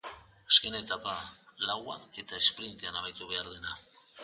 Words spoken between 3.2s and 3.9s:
behar dena.